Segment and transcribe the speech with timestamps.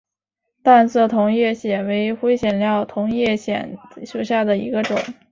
[0.63, 4.97] 淡色同叶藓为灰藓科同叶藓属下的一个种。